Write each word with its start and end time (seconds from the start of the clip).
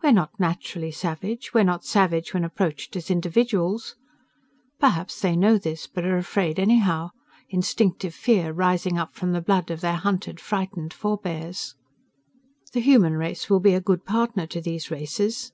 We 0.00 0.10
are 0.10 0.12
not 0.12 0.38
naturally 0.38 0.92
savage. 0.92 1.52
We 1.52 1.60
are 1.62 1.64
not 1.64 1.84
savage 1.84 2.32
when 2.32 2.44
approached 2.44 2.94
as 2.94 3.10
individuals. 3.10 3.96
Perhaps 4.78 5.20
they 5.20 5.34
know 5.34 5.58
this, 5.58 5.88
but 5.88 6.04
are 6.04 6.16
afraid 6.18 6.60
anyhow, 6.60 7.10
instinctive 7.48 8.14
fear 8.14 8.52
rising 8.52 8.96
up 8.96 9.12
from 9.16 9.32
the 9.32 9.42
blood 9.42 9.72
of 9.72 9.80
their 9.80 9.96
hunted, 9.96 10.38
frightened 10.38 10.92
forebears. 10.94 11.74
The 12.72 12.78
human 12.78 13.14
race 13.16 13.50
will 13.50 13.58
be 13.58 13.74
a 13.74 13.80
good 13.80 14.04
partner 14.04 14.46
to 14.46 14.60
these 14.60 14.92
races. 14.92 15.50